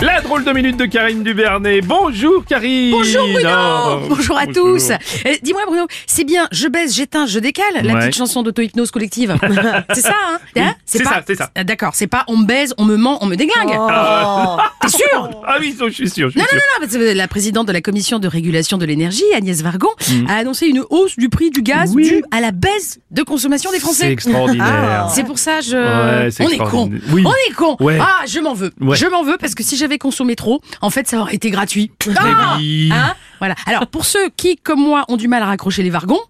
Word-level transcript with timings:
La 0.00 0.20
drôle 0.20 0.42
de 0.44 0.50
minute 0.52 0.76
de 0.76 0.86
Karine 0.86 1.22
Dubernet. 1.22 1.80
Bonjour 1.82 2.44
Karine. 2.44 2.90
Bonjour 2.90 3.24
Bruno 3.32 3.48
Oh, 3.52 3.98
Bonjour 4.08 4.36
à 4.36 4.46
bonjour. 4.46 4.64
tous 4.76 4.90
Euh, 4.90 4.96
Dis-moi 5.42 5.62
Bruno, 5.66 5.86
c'est 6.08 6.24
bien 6.24 6.48
je 6.50 6.66
baisse, 6.66 6.94
j'éteins, 6.96 7.26
je 7.26 7.38
décale 7.38 7.64
La 7.84 7.94
Ouais. 7.94 8.00
petite 8.00 8.16
chanson 8.16 8.42
d'auto-hypnose 8.42 8.90
collective 8.90 9.36
C'est 9.94 10.00
ça 10.00 10.14
hein, 10.28 10.38
Hein 10.56 10.74
c'est 10.84 11.04
ça, 11.04 11.22
c'est 11.24 11.36
ça. 11.36 11.50
Ah, 11.54 11.62
D'accord, 11.62 11.92
c'est 11.94 12.08
pas 12.08 12.24
on 12.26 12.36
me 12.36 12.44
baise, 12.46 12.74
on 12.78 12.84
me 12.84 12.96
ment, 12.96 13.18
on 13.22 13.26
me 13.26 13.36
déglingue 13.36 13.68
T'es 14.80 14.88
sûr? 14.88 15.30
Ah 15.46 15.56
oui, 15.60 15.76
je 15.78 15.90
suis 15.92 16.10
sûr, 16.10 16.28
je 16.28 16.32
suis 16.32 16.40
non, 16.40 16.46
non, 16.52 16.88
sûr. 16.88 16.98
non, 16.98 17.06
non, 17.06 17.14
la 17.14 17.28
présidente 17.28 17.68
de 17.68 17.72
la 17.72 17.80
commission 17.80 18.18
de 18.18 18.26
régulation 18.26 18.78
de 18.78 18.84
l'énergie, 18.84 19.22
Agnès 19.36 19.62
Vargon, 19.62 19.90
a 20.28 20.34
annoncé 20.34 20.66
une 20.66 20.82
hausse 20.90 21.16
du 21.16 21.28
prix 21.28 21.50
du 21.50 21.62
gaz 21.62 21.92
Mm. 21.92 21.96
Oui. 21.96 22.08
due 22.08 22.24
à 22.32 22.40
la 22.40 22.50
baisse 22.50 22.98
de 23.12 23.22
consommation 23.22 23.70
des 23.70 23.76
C'est 23.76 23.82
Français. 23.82 24.10
extraordinaire. 24.12 25.08
C'est 25.14 25.24
pour 25.24 25.38
ça, 25.38 25.60
je. 25.60 25.76
Ouais, 26.24 26.30
c'est 26.30 26.44
on 26.44 26.48
est 26.48 26.58
con. 26.58 26.90
Oui. 27.12 27.22
On 27.26 27.30
est 27.50 27.54
con. 27.54 27.76
Ah, 28.00 28.24
je 28.26 28.40
m'en 28.40 28.54
veux. 28.54 28.72
Ouais. 28.80 28.96
Je 28.96 29.06
m'en 29.06 29.22
veux 29.22 29.36
parce 29.38 29.54
que 29.54 29.62
si 29.62 29.76
j'avais 29.82 29.98
consommé 29.98 30.36
trop, 30.36 30.60
en 30.80 30.90
fait, 30.90 31.08
ça 31.08 31.18
aurait 31.18 31.34
été 31.34 31.50
gratuit. 31.50 31.90
Ah. 32.16 32.56
Hein 32.58 33.14
voilà. 33.40 33.54
Alors, 33.66 33.86
pour 33.88 34.04
ceux 34.04 34.28
qui, 34.36 34.56
comme 34.56 34.80
moi, 34.80 35.04
ont 35.08 35.16
du 35.16 35.26
mal 35.28 35.42
à 35.42 35.46
raccrocher 35.46 35.82
les 35.82 35.90
vargons, 35.90 36.20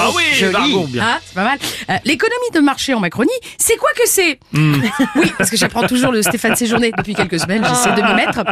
Ah 0.00 0.10
oui, 0.14 0.22
joli. 0.34 0.52
Vargon, 0.52 0.84
bien. 0.84 1.02
Hein, 1.02 1.18
c'est 1.24 1.34
pas 1.34 1.44
mal. 1.44 1.58
Euh, 1.90 1.94
L'économie 2.04 2.50
de 2.54 2.60
marché 2.60 2.92
en 2.94 3.00
Macronie, 3.00 3.30
c'est 3.56 3.76
quoi 3.76 3.88
que 3.96 4.06
c'est 4.06 4.38
Hmm. 4.52 4.74
Oui, 5.16 5.32
parce 5.38 5.50
que 5.50 5.56
j'apprends 5.56 5.86
toujours 5.88 6.12
le 6.12 6.22
Stéphane 6.22 6.54
Séjourné 6.54 6.92
depuis 6.96 7.14
quelques 7.14 7.40
semaines, 7.40 7.64
j'essaie 7.66 7.92
de 7.94 8.02
m'y 8.02 8.14
mettre. 8.14 8.44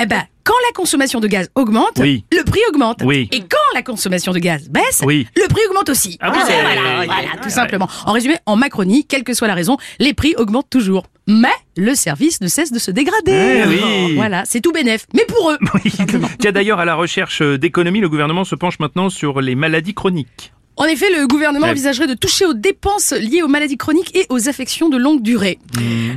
Eh 0.00 0.06
ben, 0.06 0.24
quand 0.42 0.54
la 0.66 0.72
consommation 0.74 1.20
de 1.20 1.28
gaz 1.28 1.50
augmente, 1.54 1.98
Oui. 1.98 2.24
le 2.32 2.42
prix 2.42 2.60
augmente. 2.70 3.02
Oui. 3.04 3.28
Et 3.32 3.40
quand 3.40 3.56
la 3.74 3.82
consommation 3.82 4.32
de 4.32 4.38
gaz 4.38 4.68
baisse, 4.70 5.02
Oui. 5.04 5.28
le 5.36 5.46
prix 5.48 5.60
augmente 5.68 5.90
aussi. 5.90 6.16
Ah 6.20 6.30
voilà, 6.30 7.04
voilà, 7.04 7.28
tout 7.42 7.50
simplement. 7.50 7.88
En 8.06 8.12
résumé, 8.12 8.36
en 8.46 8.56
Macronie, 8.56 9.04
quelle 9.06 9.22
que 9.24 9.34
soit 9.34 9.46
la 9.48 9.54
raison, 9.54 9.76
les 10.00 10.14
prix 10.14 10.34
augmentent 10.38 10.70
toujours. 10.70 11.04
Mais 11.28 11.52
le 11.76 11.94
service 11.94 12.40
ne 12.40 12.48
cesse 12.48 12.72
de 12.72 12.78
se 12.78 12.90
dégrader. 12.90 13.62
Eh 13.64 13.68
oui. 13.68 14.14
Voilà, 14.16 14.42
c'est 14.46 14.60
tout 14.60 14.72
bénef. 14.72 15.06
Mais 15.14 15.24
pour 15.28 15.50
eux. 15.52 15.58
Oui. 15.84 15.92
Tiens, 16.38 16.52
d'ailleurs, 16.52 16.80
à 16.80 16.84
la 16.86 16.94
recherche 16.94 17.42
d'économie, 17.42 18.00
le 18.00 18.08
gouvernement 18.08 18.44
se 18.44 18.54
penche 18.54 18.78
maintenant 18.80 19.10
sur 19.10 19.40
les 19.42 19.54
maladies 19.54 19.92
chroniques. 19.94 20.52
En 20.80 20.84
effet, 20.84 21.06
le 21.10 21.26
gouvernement 21.26 21.64
Ouais. 21.66 21.72
envisagerait 21.72 22.06
de 22.06 22.14
toucher 22.14 22.46
aux 22.46 22.54
dépenses 22.54 23.12
liées 23.12 23.42
aux 23.42 23.48
maladies 23.48 23.76
chroniques 23.76 24.14
et 24.16 24.26
aux 24.30 24.48
affections 24.48 24.88
de 24.88 24.96
longue 24.96 25.22
durée. 25.22 25.58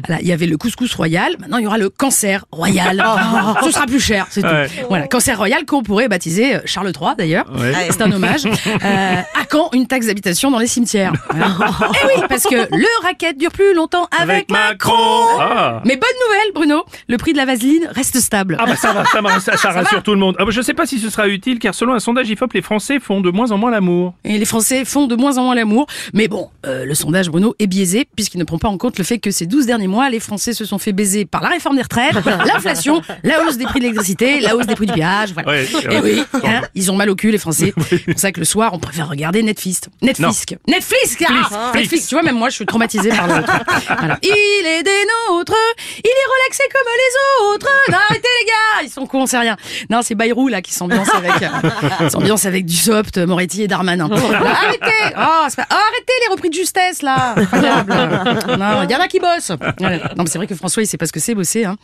Voilà, 0.05 0.21
il 0.21 0.27
y 0.27 0.31
avait 0.31 0.45
le 0.45 0.55
couscous 0.55 0.93
royal, 0.93 1.35
maintenant 1.39 1.57
il 1.57 1.63
y 1.63 1.67
aura 1.67 1.79
le 1.79 1.89
cancer 1.89 2.45
royal. 2.51 3.03
Ce 3.65 3.71
sera 3.71 3.87
plus 3.87 3.99
cher, 3.99 4.27
c'est 4.29 4.45
Ouais. 4.45 4.67
tout. 4.67 4.73
Voilà, 4.87 5.07
cancer 5.07 5.35
royal 5.35 5.65
qu'on 5.65 5.81
pourrait 5.81 6.07
baptiser 6.09 6.57
euh, 6.57 6.59
Charles 6.65 6.91
III 6.95 7.15
d'ailleurs. 7.17 7.51
Ouais. 7.59 7.73
C'est 7.89 8.01
un 8.03 8.11
hommage. 8.11 8.43
Euh, 8.83 9.21
quand 9.51 9.69
une 9.73 9.85
taxe 9.85 10.07
d'habitation 10.07 10.49
dans 10.49 10.59
les 10.59 10.67
cimetières 10.67 11.11
Eh 11.35 12.07
oui, 12.07 12.23
parce 12.29 12.43
que 12.43 12.55
le 12.55 13.03
racket 13.03 13.37
dure 13.37 13.51
plus 13.51 13.73
longtemps 13.75 14.07
avec, 14.17 14.49
Macron. 14.49 14.93
Ah. 15.39 15.81
Mais 15.85 15.97
bonne 15.97 16.09
nouvelle, 16.25 16.53
Bruno, 16.55 16.85
le 17.09 17.17
prix 17.17 17.33
de 17.33 17.37
la 17.37 17.45
vaseline 17.45 17.87
reste 17.91 18.19
stable. 18.19 18.55
Ah 18.59 18.65
bah 18.65 18.77
ça 18.77 18.93
va, 18.93 19.03
ça, 19.05 19.21
va, 19.21 19.39
ça, 19.41 19.57
ça 19.57 19.69
rassure 19.71 20.01
tout 20.01 20.13
le 20.13 20.19
monde. 20.19 20.35
Ah 20.39 20.45
bah 20.45 20.51
je 20.51 20.61
sais 20.61 20.73
pas 20.73 20.85
si 20.85 20.99
ce 20.99 21.09
sera 21.09 21.27
utile 21.27 21.59
car 21.59 21.75
selon 21.75 21.93
un 21.93 21.99
sondage 21.99 22.29
IFOP, 22.29 22.53
les 22.53 22.61
Français 22.61 22.99
font 22.99 23.19
de 23.19 23.29
moins 23.29 23.51
en 23.51 23.57
moins 23.57 23.71
l'amour. 23.71 24.13
Et 24.23 24.37
les 24.37 24.45
Français 24.45 24.85
font 24.85 25.07
de 25.07 25.15
moins 25.15 25.37
en 25.37 25.43
moins 25.43 25.55
l'amour. 25.55 25.85
Mais 26.13 26.29
bon, 26.29 26.49
euh, 26.65 26.85
le 26.85 26.95
sondage 26.95 27.29
Bruno 27.29 27.53
est 27.59 27.67
biaisé 27.67 28.07
puisqu'il 28.15 28.37
ne 28.37 28.45
prend 28.45 28.57
pas 28.57 28.69
en 28.69 28.77
compte 28.77 28.97
le 28.97 29.03
fait 29.03 29.19
que 29.19 29.31
ces 29.31 29.47
12 29.47 29.65
derniers 29.65 29.87
mois, 29.87 30.09
les 30.09 30.21
Français 30.21 30.53
se 30.53 30.63
sont 30.63 30.77
fait 30.77 30.93
baiser 30.93 31.25
par 31.25 31.41
la 31.41 31.49
réforme 31.49 31.75
des 31.75 31.83
retraites, 31.83 32.15
l'inflation, 32.45 33.01
la 33.23 33.43
hausse 33.43 33.57
des 33.57 33.65
prix 33.65 33.79
de 33.79 33.85
l'électricité, 33.85 34.39
la 34.39 34.55
hausse 34.55 34.67
des 34.67 34.75
prix 34.75 34.85
du 34.85 34.93
péage. 34.93 35.33
Voilà. 35.33 35.49
Ouais, 35.49 35.63
Et 35.63 35.87
vrai. 35.87 36.01
oui, 36.01 36.23
hein, 36.45 36.61
ils 36.73 36.89
ont 36.89 36.95
mal 36.95 37.09
au 37.09 37.15
cul 37.15 37.31
les 37.31 37.37
Français. 37.37 37.73
C'est 37.89 38.05
pour 38.05 38.19
ça 38.19 38.31
que 38.31 38.39
le 38.39 38.45
soir, 38.45 38.73
on 38.73 38.79
préfère 38.79 39.09
regarder 39.09 39.40
Netflix. 39.43 39.81
Netflix. 40.01 40.45
Netflix, 40.67 41.17
ah, 41.21 41.31
Flix, 41.31 41.51
Netflix. 41.51 41.87
Flix. 41.89 42.07
Tu 42.07 42.15
vois, 42.15 42.23
même 42.23 42.35
moi, 42.35 42.49
je 42.49 42.55
suis 42.55 42.65
traumatisée 42.65 43.09
par 43.09 43.27
le 43.27 43.43
truc. 43.43 43.61
Voilà. 44.01 44.17
Il 44.23 44.65
est 44.65 44.83
des 44.83 45.05
nôtres, 45.29 45.53
il 45.97 46.09
est 46.09 46.29
relaxé 46.33 46.63
comme 46.71 46.87
les 47.03 47.53
autres. 47.53 47.69
Arrêtez 47.93 48.27
les 48.39 48.45
gars, 48.47 48.70
sont 48.91 49.05
cons, 49.05 49.25
c'est 49.25 49.37
rien. 49.37 49.55
Non, 49.89 50.01
c'est 50.01 50.15
Bayrou 50.15 50.47
là 50.47 50.61
qui 50.61 50.73
s'ambiance 50.73 51.09
avec, 51.13 51.31
euh, 51.41 52.09
s'ambiance 52.09 52.45
avec 52.45 52.65
Dussopt, 52.65 53.17
Moretti 53.17 53.63
et 53.63 53.67
Darmanin. 53.67 54.07
Là, 54.11 54.15
arrêtez, 54.17 54.85
oh, 55.11 55.13
pas- 55.13 55.47
oh, 55.49 55.73
arrêtez 55.73 56.13
les 56.25 56.31
repris 56.31 56.49
de 56.49 56.53
justesse 56.55 57.01
là. 57.01 57.33
Incroyable. 57.37 57.93
Non, 58.59 58.83
il 58.83 58.91
y 58.91 58.95
en 58.95 58.99
a 58.99 59.07
qui 59.07 59.19
bossent. 59.19 59.51
Voilà. 59.79 59.97
Non, 60.15 60.23
mais 60.23 60.29
c'est 60.29 60.37
vrai 60.37 60.47
que 60.47 60.55
François, 60.55 60.83
il 60.83 60.85
sait 60.85 60.97
pas 60.97 61.05
ce 61.05 61.11
que 61.11 61.19
c'est 61.19 61.35
bosser. 61.35 61.65
Hein. 61.65 61.77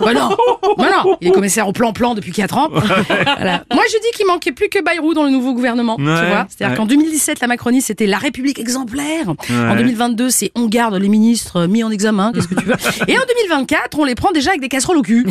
Bah 0.00 0.12
non, 0.12 0.30
bah 0.76 0.86
non, 1.04 1.16
il 1.20 1.28
est 1.28 1.30
commissaire 1.32 1.66
au 1.68 1.72
plan-plan 1.72 2.14
depuis 2.14 2.32
4 2.32 2.58
ans. 2.58 2.68
Voilà. 2.70 3.64
Moi, 3.72 3.82
je 3.90 3.96
dis 3.98 4.10
qu'il 4.16 4.26
manquait 4.26 4.52
plus 4.52 4.68
que 4.68 4.82
Bayrou 4.82 5.14
dans 5.14 5.22
le 5.24 5.30
nouveau 5.30 5.52
gouvernement. 5.54 5.96
tu 5.96 6.02
vois 6.04 6.46
C'est-à-dire 6.48 6.70
ouais. 6.70 6.76
qu'en 6.76 6.86
2017, 6.86 7.40
la 7.40 7.46
Macronie, 7.46 7.80
c'était 7.82 8.06
la 8.06 8.18
République 8.18 8.58
exemplaire. 8.58 9.28
En 9.28 9.34
Ouais. 9.50 9.76
2022, 9.76 10.30
c'est 10.30 10.50
on 10.54 10.66
garde 10.66 10.94
les 10.94 11.08
ministres 11.08 11.66
mis 11.66 11.82
en 11.84 11.90
examen. 11.90 12.32
Qu'est-ce 12.34 12.48
que 12.48 12.54
tu 12.54 12.64
veux 12.66 12.74
Et 13.08 13.16
en 13.16 13.22
2024, 13.22 13.98
on 13.98 14.04
les 14.04 14.14
prend 14.14 14.30
déjà 14.32 14.50
avec 14.50 14.60
des 14.60 14.68
casseroles 14.68 14.98
au 14.98 15.02
cul. 15.02 15.26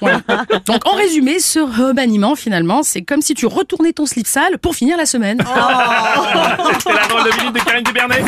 Voilà. 0.00 0.22
Donc, 0.66 0.86
en 0.86 0.94
résumé, 0.94 1.38
ce 1.38 1.58
remaniement, 1.58 2.34
finalement, 2.34 2.82
c'est 2.82 3.02
comme 3.02 3.22
si 3.22 3.34
tu 3.34 3.46
retournais 3.46 3.92
ton 3.92 4.06
slip 4.06 4.26
sale 4.26 4.58
pour 4.58 4.74
finir 4.74 4.96
la 4.96 5.06
semaine. 5.06 5.38
C'est 6.80 6.92
la 6.92 7.06
drôle 7.08 7.24
de 7.24 7.36
minute 7.38 7.54
de 7.54 7.60
Karine 7.60 7.84
Dubernet. 7.84 8.24